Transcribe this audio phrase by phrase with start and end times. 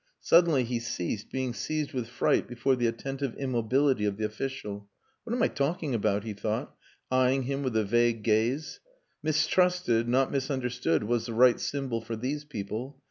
[0.21, 4.89] Suddenly he ceased, being seized with fright before the attentive immobility of the official.
[5.23, 6.75] "What am I talking about?" he thought,
[7.11, 8.79] eyeing him with a vague gaze.
[9.21, 12.97] Mistrusted not misunderstood was the right symbol for these people.